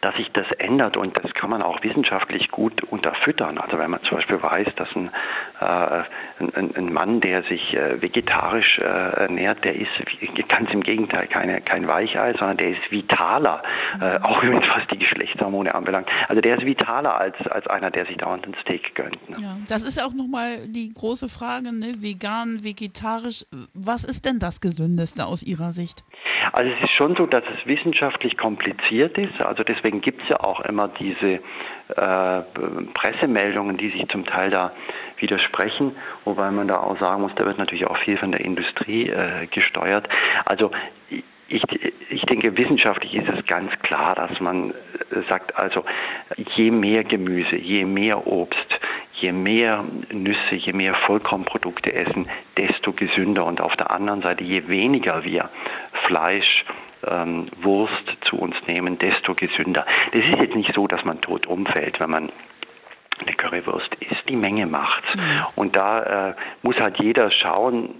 dass 0.00 0.14
sich 0.16 0.30
das 0.32 0.46
ändert 0.58 0.96
und 0.96 1.16
das 1.22 1.32
kann 1.34 1.50
man 1.50 1.62
auch 1.62 1.82
wissenschaftlich 1.82 2.50
gut 2.50 2.82
unterfüttern. 2.84 3.58
Also 3.58 3.78
wenn 3.78 3.90
man 3.90 4.02
zum 4.02 4.18
Beispiel 4.18 4.42
weiß, 4.42 4.68
dass 4.76 4.88
ein, 4.94 5.10
ein, 5.58 6.76
ein 6.76 6.92
Mann, 6.92 7.20
der 7.20 7.42
sich 7.44 7.74
äh, 7.74 8.00
vegetarisch 8.02 8.78
äh, 8.78 8.82
ernährt, 8.82 9.64
der 9.64 9.74
ist 9.76 9.90
ganz 10.48 10.70
im 10.72 10.82
Gegenteil 10.82 11.26
keine, 11.28 11.60
kein 11.62 11.88
Weichei, 11.88 12.34
sondern 12.38 12.58
der 12.58 12.70
ist 12.70 12.90
vitaler, 12.90 13.62
äh, 14.00 14.18
auch 14.20 14.42
übrigens 14.42 14.68
was 14.68 14.86
die 14.92 14.98
Geschlechtshormone 14.98 15.74
anbelangt. 15.74 16.08
Also 16.28 16.42
der 16.42 16.58
ist 16.58 16.66
vitaler 16.66 17.18
als, 17.18 17.36
als 17.48 17.66
einer, 17.68 17.90
der 17.90 18.06
sich 18.06 18.18
dauernd 18.18 18.46
ein 18.46 18.54
Steak 18.60 18.94
gönnt. 18.94 19.30
Ne? 19.30 19.36
Ja, 19.40 19.56
das 19.68 19.84
ist 19.84 20.02
auch 20.02 20.12
nochmal 20.12 20.68
die 20.68 20.92
große 20.92 21.28
Frage, 21.28 21.72
ne? 21.72 22.02
vegan, 22.02 22.62
vegetarisch, 22.62 23.46
was 23.72 24.04
ist 24.04 24.24
denn 24.24 24.38
das 24.38 24.60
Gesündeste 24.60 25.24
aus 25.24 25.42
Ihrer 25.42 25.72
Sicht? 25.72 26.04
Also 26.52 26.70
es 26.70 26.84
ist 26.84 26.92
schon 26.92 27.16
so, 27.16 27.26
dass 27.26 27.44
es 27.44 27.66
wissenschaftlich 27.66 28.36
kompliziert 28.36 29.16
ist. 29.18 29.40
Also 29.40 29.62
deswegen 29.62 30.00
gibt 30.00 30.22
es 30.22 30.28
ja 30.28 30.40
auch 30.40 30.60
immer 30.60 30.88
diese 30.88 31.40
äh, 31.88 32.42
Pressemeldungen, 32.94 33.76
die 33.76 33.90
sich 33.90 34.08
zum 34.08 34.24
Teil 34.26 34.50
da 34.50 34.72
widersprechen, 35.18 35.96
wobei 36.24 36.50
man 36.50 36.68
da 36.68 36.78
auch 36.78 36.98
sagen 36.98 37.22
muss, 37.22 37.34
da 37.36 37.44
wird 37.46 37.58
natürlich 37.58 37.86
auch 37.86 37.98
viel 37.98 38.16
von 38.16 38.32
der 38.32 38.40
Industrie 38.40 39.08
äh, 39.08 39.46
gesteuert. 39.46 40.08
Also 40.44 40.70
ich, 41.48 41.62
ich 42.10 42.22
denke, 42.22 42.56
wissenschaftlich 42.56 43.14
ist 43.14 43.28
es 43.28 43.46
ganz 43.46 43.70
klar, 43.82 44.14
dass 44.14 44.40
man 44.40 44.70
äh, 44.70 44.74
sagt, 45.28 45.56
also 45.56 45.84
je 46.56 46.70
mehr 46.70 47.04
Gemüse, 47.04 47.56
je 47.56 47.84
mehr 47.84 48.26
Obst, 48.26 48.80
je 49.14 49.32
mehr 49.32 49.84
Nüsse, 50.12 50.56
je 50.56 50.72
mehr 50.72 50.94
Vollkornprodukte 50.94 51.92
essen, 51.92 52.28
desto 52.56 52.92
gesünder. 52.92 53.46
Und 53.46 53.60
auf 53.60 53.76
der 53.76 53.90
anderen 53.90 54.22
Seite, 54.22 54.44
je 54.44 54.68
weniger 54.68 55.24
wir 55.24 55.50
Fleisch, 56.04 56.64
ähm, 57.06 57.46
Wurst 57.60 58.16
zu 58.22 58.36
uns 58.36 58.56
nehmen, 58.66 58.98
desto 58.98 59.34
gesünder. 59.34 59.86
Das 60.12 60.24
ist 60.24 60.38
jetzt 60.38 60.56
nicht 60.56 60.74
so, 60.74 60.86
dass 60.86 61.04
man 61.04 61.20
tot 61.20 61.46
umfällt, 61.46 62.00
wenn 62.00 62.10
man 62.10 62.32
Currywurst 63.46 63.94
isst. 64.00 64.28
Die 64.28 64.36
Menge 64.36 64.66
macht's. 64.66 65.14
Mhm. 65.14 65.46
Und 65.54 65.76
da 65.76 66.30
äh, 66.30 66.34
muss 66.62 66.76
halt 66.76 66.98
jeder 67.00 67.30
schauen, 67.30 67.94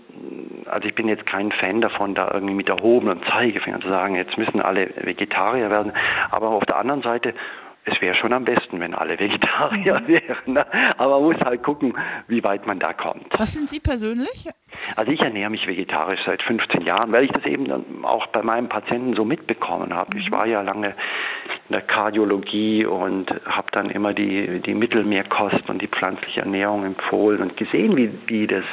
also 0.67 0.89
ich 0.89 0.95
bin 0.95 1.09
jetzt 1.09 1.27
kein 1.27 1.51
Fan 1.53 1.81
davon, 1.81 2.15
da 2.15 2.31
irgendwie 2.33 2.55
mit 2.55 2.69
erhobenem 2.69 3.21
Zeigefinger 3.31 3.81
zu 3.81 3.89
sagen, 3.89 4.17
jetzt 4.17 4.37
müssen 4.39 4.61
alle 4.61 4.91
Vegetarier 4.97 5.71
werden. 5.71 5.93
Aber 6.31 6.49
auf 6.49 6.65
der 6.65 6.79
anderen 6.79 7.03
Seite 7.03 7.35
es 7.89 8.03
wäre 8.03 8.17
schon 8.17 8.33
am 8.33 8.45
besten, 8.45 8.81
wenn 8.81 8.95
alle 8.95 9.19
Vegetarier 9.19 10.01
mhm. 10.01 10.09
wären. 10.09 10.55
Ne? 10.55 10.67
Aber 10.99 11.21
man 11.21 11.33
muss 11.33 11.41
halt 11.45 11.63
gucken, 11.63 11.97
wie 12.27 12.43
weit 12.43 12.67
man 12.67 12.81
da 12.81 12.93
kommt. 12.93 13.39
Was 13.39 13.55
sind 13.55 13.69
Sie 13.71 13.79
persönlich? 13.79 14.49
Also 14.97 15.13
ich 15.13 15.21
ernähre 15.21 15.51
mich 15.51 15.67
vegetarisch 15.69 16.21
seit 16.27 16.43
15 16.43 16.83
Jahren, 16.83 17.13
weil 17.13 17.25
ich 17.25 17.31
das 17.31 17.45
eben 17.45 18.05
auch 18.05 18.27
bei 18.27 18.43
meinen 18.43 18.69
Patienten 18.69 19.15
so 19.15 19.25
mitbekommen 19.25 19.95
habe. 19.95 20.19
Ich 20.19 20.31
mhm. 20.31 20.35
war 20.35 20.47
ja 20.47 20.63
lange 20.63 20.95
in 21.69 21.73
der 21.73 21.83
Kardiologie 21.83 22.85
und 22.85 23.31
habe 23.45 23.67
dann 23.73 23.91
immer 23.91 24.15
die, 24.15 24.61
die 24.61 24.75
Mittelmeerkost 24.75 25.69
und 25.69 25.83
die 25.83 25.89
pflanzliche 25.89 26.41
Ernährung 26.41 26.85
empfohlen 26.85 27.43
und 27.43 27.57
gesehen, 27.57 27.97
wie, 27.97 28.11
wie 28.27 28.47
das 28.47 28.65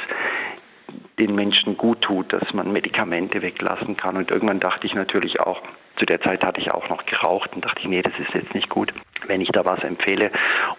den 1.18 1.34
Menschen 1.34 1.76
gut 1.76 2.00
tut, 2.02 2.32
dass 2.32 2.52
man 2.52 2.72
Medikamente 2.72 3.42
weglassen 3.42 3.96
kann. 3.96 4.16
Und 4.16 4.30
irgendwann 4.30 4.60
dachte 4.60 4.86
ich 4.86 4.94
natürlich 4.94 5.40
auch, 5.40 5.60
zu 6.04 6.06
der 6.06 6.20
Zeit 6.20 6.44
hatte 6.44 6.60
ich 6.60 6.70
auch 6.70 6.86
noch 6.90 7.06
geraucht 7.06 7.50
und 7.54 7.64
dachte 7.64 7.80
ich, 7.80 7.88
nee, 7.88 8.02
das 8.02 8.12
ist 8.18 8.34
jetzt 8.34 8.54
nicht 8.54 8.68
gut, 8.68 8.92
wenn 9.26 9.40
ich 9.40 9.48
da 9.48 9.64
was 9.64 9.82
empfehle 9.82 10.30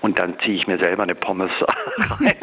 und 0.01 0.20
dann 0.20 0.38
ziehe 0.39 0.55
ich 0.55 0.67
mir 0.67 0.77
selber 0.77 1.01
eine 1.01 1.15
Pommes 1.15 1.50
rein 1.98 2.36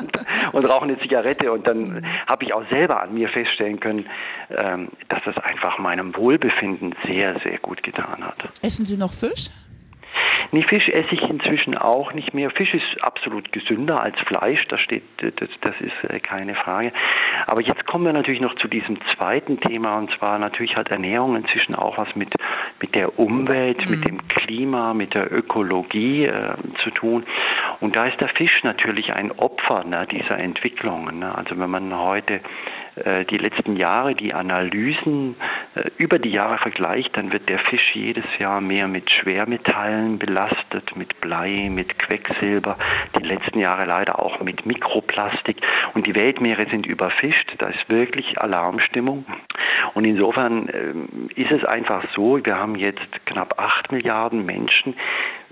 und, 0.00 0.20
und 0.52 0.64
rauche 0.70 0.84
eine 0.84 1.00
Zigarette 1.00 1.50
und 1.50 1.66
dann 1.66 2.06
habe 2.28 2.44
ich 2.44 2.54
auch 2.54 2.62
selber 2.70 3.02
an 3.02 3.12
mir 3.12 3.28
feststellen 3.28 3.80
können, 3.80 4.06
ähm, 4.50 4.88
dass 5.08 5.20
das 5.24 5.36
einfach 5.38 5.78
meinem 5.78 6.14
Wohlbefinden 6.14 6.94
sehr, 7.04 7.40
sehr 7.40 7.58
gut 7.58 7.82
getan 7.82 8.24
hat. 8.24 8.36
Essen 8.62 8.86
Sie 8.86 8.96
noch 8.96 9.12
Fisch? 9.12 9.48
Nee, 10.50 10.62
Fisch 10.62 10.88
esse 10.88 11.14
ich 11.14 11.22
inzwischen 11.22 11.76
auch 11.76 12.14
nicht 12.14 12.32
mehr. 12.32 12.50
Fisch 12.50 12.72
ist 12.72 13.02
absolut 13.02 13.52
gesünder 13.52 14.02
als 14.02 14.18
Fleisch, 14.20 14.66
das, 14.68 14.80
steht, 14.80 15.02
das, 15.18 15.50
das 15.60 15.74
ist 15.80 16.10
äh, 16.10 16.20
keine 16.20 16.54
Frage. 16.54 16.92
Aber 17.46 17.60
jetzt 17.60 17.86
kommen 17.86 18.04
wir 18.06 18.12
natürlich 18.12 18.40
noch 18.40 18.54
zu 18.54 18.68
diesem 18.68 18.98
zweiten 19.14 19.60
Thema 19.60 19.98
und 19.98 20.10
zwar 20.12 20.38
natürlich 20.38 20.76
hat 20.76 20.90
Ernährung 20.90 21.36
inzwischen 21.36 21.74
auch 21.74 21.98
was 21.98 22.14
mit, 22.16 22.34
mit 22.80 22.94
der 22.94 23.18
Umwelt, 23.18 23.84
mhm. 23.84 23.90
mit 23.90 24.04
dem 24.06 24.28
Klima, 24.28 24.94
mit 24.94 25.14
der 25.14 25.30
Ökologie 25.30 26.24
äh, 26.24 26.54
zu 26.82 26.90
tun. 26.90 27.24
Und 27.80 27.96
da 27.96 28.06
ist 28.06 28.20
der 28.20 28.28
Fisch 28.28 28.62
natürlich 28.64 29.12
ein 29.14 29.32
Opfer 29.32 29.84
ne, 29.84 30.06
dieser 30.10 30.38
Entwicklungen. 30.38 31.18
Ne? 31.18 31.34
Also 31.34 31.58
wenn 31.58 31.70
man 31.70 31.94
heute 31.98 32.40
äh, 33.04 33.24
die 33.24 33.36
letzten 33.36 33.76
Jahre, 33.76 34.14
die 34.14 34.34
Analysen 34.34 35.36
über 35.96 36.18
die 36.18 36.30
Jahre 36.30 36.58
vergleicht, 36.58 37.16
dann 37.16 37.32
wird 37.32 37.48
der 37.48 37.58
Fisch 37.58 37.94
jedes 37.94 38.24
Jahr 38.38 38.60
mehr 38.60 38.88
mit 38.88 39.10
Schwermetallen 39.10 40.18
belastet, 40.18 40.96
mit 40.96 41.20
Blei, 41.20 41.68
mit 41.70 41.98
Quecksilber, 41.98 42.76
die 43.18 43.24
letzten 43.24 43.58
Jahre 43.58 43.84
leider 43.84 44.22
auch 44.22 44.40
mit 44.40 44.66
Mikroplastik. 44.66 45.58
Und 45.94 46.06
die 46.06 46.14
Weltmeere 46.14 46.66
sind 46.70 46.86
überfischt, 46.86 47.54
da 47.58 47.68
ist 47.68 47.88
wirklich 47.90 48.40
Alarmstimmung. 48.40 49.24
Und 49.94 50.04
insofern 50.04 50.68
ähm, 50.72 51.28
ist 51.34 51.52
es 51.52 51.64
einfach 51.64 52.04
so, 52.14 52.44
wir 52.44 52.56
haben 52.56 52.76
jetzt 52.76 53.26
knapp 53.26 53.58
acht 53.58 53.92
Milliarden 53.92 54.44
Menschen, 54.44 54.94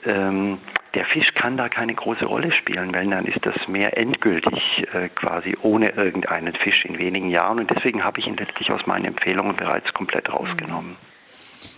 ähm, 0.05 0.59
der 0.95 1.05
Fisch 1.07 1.35
kann 1.35 1.57
da 1.57 1.69
keine 1.69 1.95
große 1.95 2.25
Rolle 2.25 2.53
spielen, 2.53 2.95
weil 2.95 3.09
dann 3.09 3.27
ist 3.27 3.45
das 3.45 3.57
Meer 3.69 3.99
endgültig 3.99 4.87
äh, 4.93 5.09
quasi 5.09 5.57
ohne 5.63 5.91
irgendeinen 5.91 6.55
Fisch 6.55 6.85
in 6.85 6.99
wenigen 6.99 7.31
Jahren. 7.31 7.61
Und 7.61 7.71
deswegen 7.71 8.05
habe 8.05 8.21
ich 8.21 8.27
ihn 8.27 8.37
letztlich 8.37 8.71
aus 8.71 8.87
meinen 8.87 9.05
Empfehlungen 9.07 9.57
bereits 9.57 9.93
komplett 9.93 10.33
rausgenommen. 10.33 10.97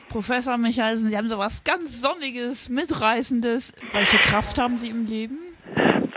Professor 0.08 0.56
Michalsen, 0.56 1.08
Sie 1.08 1.16
haben 1.16 1.28
so 1.28 1.38
was 1.38 1.64
ganz 1.64 2.00
Sonniges, 2.00 2.68
Mitreißendes. 2.68 3.74
Welche 3.92 4.18
Kraft 4.18 4.58
haben 4.58 4.78
Sie 4.78 4.88
im 4.88 5.06
Leben? 5.06 5.47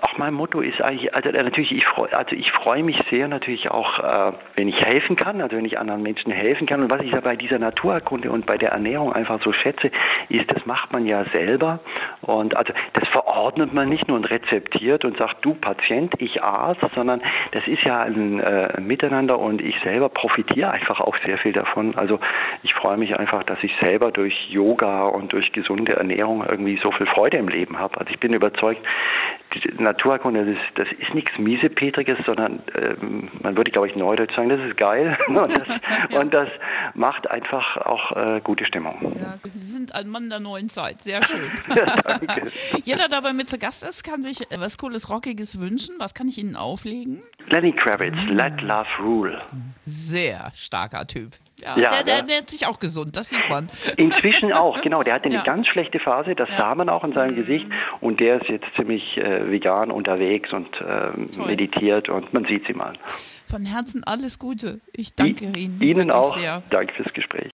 Auch 0.01 0.17
mein 0.17 0.34
Motto 0.34 0.62
ist 0.62 0.81
eigentlich, 0.81 1.13
also 1.13 1.29
äh, 1.29 1.43
natürlich, 1.43 1.72
ich 1.72 1.86
freue, 1.86 2.12
also 2.17 2.36
ich 2.36 2.51
mich 2.84 3.00
sehr 3.12 3.27
natürlich 3.27 3.70
auch, 3.70 4.00
äh, 4.00 4.34
wenn 4.55 4.67
ich 4.67 4.81
helfen 4.81 5.15
kann, 5.15 5.41
also 5.41 5.55
wenn 5.55 5.65
ich 5.65 5.77
anderen 5.77 6.01
Menschen 6.01 6.31
helfen 6.31 6.65
kann. 6.65 6.81
Und 6.81 6.89
was 6.89 7.01
ich 7.01 7.12
ja 7.12 7.20
bei 7.20 7.36
dieser 7.36 7.60
Naturerkunde 7.60 8.31
und 8.31 8.46
bei 8.46 8.58
der 8.58 8.70
Ernährung 8.70 9.13
einfach 9.13 9.41
so 9.43 9.53
schätze, 9.53 9.91
ist, 10.29 10.51
das 10.53 10.65
macht 10.65 10.91
man 10.91 11.05
ja 11.05 11.25
selber. 11.34 11.79
Und 12.22 12.58
also 12.58 12.74
das 12.93 13.08
verordnet 13.10 13.74
man 13.74 13.89
nicht 13.89 14.08
nur 14.08 14.17
und 14.17 14.25
rezeptiert 14.25 15.05
und 15.05 15.17
sagt, 15.17 15.46
du 15.46 15.53
Patient, 15.53 16.13
ich 16.17 16.41
Arzt, 16.41 16.81
sondern 16.96 17.22
das 17.51 17.67
ist 17.67 17.84
ja 17.84 18.01
ein 18.01 18.39
äh, 18.39 18.81
Miteinander 18.81 19.38
und 19.38 19.62
ich 19.62 19.75
selber 19.84 20.10
profitiere 20.10 20.72
einfach 20.72 21.00
auch 21.00 21.15
sehr 21.25 21.38
viel 21.38 21.53
davon. 21.53 21.96
Also 21.96 22.20
ich 22.63 22.74
freue 22.74 22.98
mich 22.98 23.17
einfach, 23.20 23.43
dass 23.43 23.60
ich 23.62 23.74
selber 23.81 24.12
durch 24.12 24.50
Yoga 24.50 25.05
und 25.05 25.34
durch 25.34 25.51
gesunde 25.51 25.93
Ernährung 25.93 26.43
irgendwie 26.50 26.79
so 26.81 26.91
viel 26.91 27.05
Freude 27.08 27.38
im 27.38 27.48
Leben 27.48 27.77
habe. 27.77 28.00
Also 28.00 28.12
ich 28.12 28.20
bin 28.20 28.34
überzeugt, 28.34 28.81
Naturkunde, 29.77 30.46
das, 30.46 30.58
das 30.75 31.00
ist 31.00 31.13
nichts 31.13 31.31
Miesepetriges, 31.38 32.17
sondern 32.25 32.62
ähm, 32.75 33.29
man 33.41 33.58
würde, 33.58 33.72
glaube 33.72 33.88
ich, 33.88 33.96
neudeutsch 33.96 34.36
sagen, 34.36 34.50
das 34.50 34.60
ist 34.62 34.77
geil. 34.77 35.17
und, 35.27 35.38
das, 35.38 36.20
und 36.20 36.34
das 36.34 36.50
macht 36.93 37.29
einfach 37.29 37.77
auch 37.77 38.12
äh, 38.15 38.41
gute 38.41 38.65
Stimmung. 38.65 39.15
Ja, 39.20 39.38
Sie 39.53 39.72
sind 39.72 39.93
ein 39.96 40.08
Mann 40.08 40.29
der 40.29 40.39
neuen 40.39 40.70
Zeit, 40.70 41.01
sehr 41.01 41.24
schön. 41.25 41.41
danke. 42.05 42.51
Jeder, 42.84 43.08
der 43.10 43.22
bei 43.22 43.34
mir 43.34 43.46
zu 43.46 43.58
Gast 43.58 43.84
ist, 43.84 44.03
kann 44.03 44.24
sich 44.24 44.39
was 44.55 44.77
Cooles, 44.77 45.10
Rockiges 45.10 45.60
wünschen. 45.60 45.96
Was 46.00 46.13
kann 46.13 46.27
ich 46.27 46.38
Ihnen 46.38 46.55
auflegen? 46.55 47.22
Lenny 47.50 47.74
Kravitz, 47.74 48.15
mhm. 48.15 48.38
Let 48.38 48.62
Love 48.62 48.88
Rule. 49.00 49.41
Sehr 49.86 50.51
starker 50.55 51.05
Typ. 51.08 51.31
Ja, 51.62 51.77
ja 51.77 51.89
der, 51.89 52.03
der 52.03 52.15
ernährt 52.18 52.50
sich 52.50 52.68
auch 52.68 52.80
gesund, 52.80 53.18
das 53.18 53.30
sieht 53.30 53.50
man. 53.50 53.70
Inzwischen 53.98 54.53
auch, 54.53 54.82
genau. 54.82 55.03
Der 55.03 55.13
hatte 55.13 55.25
eine 55.25 55.36
ja. 55.36 55.44
ganz 55.44 55.68
schlechte 55.68 56.00
Phase, 56.00 56.36
das 56.36 56.50
ja. 56.50 56.58
sah 56.58 56.75
man 56.75 56.89
auch 56.89 57.03
in 57.03 57.13
seinem 57.13 57.36
mhm. 57.36 57.46
Gesicht. 57.46 57.65
Und 58.00 58.20
der 58.20 58.41
ist 58.41 58.50
jetzt 58.50 58.65
ziemlich 58.75 59.18
äh, 59.18 59.50
vegan 59.50 59.91
unterwegs 59.91 60.51
und 60.53 60.70
äh, 60.82 61.41
meditiert 61.46 62.10
und 62.10 62.34
man 62.34 62.46
sieht 62.46 62.65
sie 62.68 62.74
mal. 62.74 62.94
Von 63.50 63.65
Herzen 63.65 64.03
alles 64.06 64.39
Gute. 64.39 64.80
Ich 64.94 65.13
danke 65.13 65.46
I 65.46 65.65
Ihnen. 65.65 65.82
Ihnen 65.82 66.12
auch. 66.12 66.38
Sehr. 66.38 66.63
Danke 66.70 66.94
fürs 66.94 67.13
Gespräch. 67.13 67.50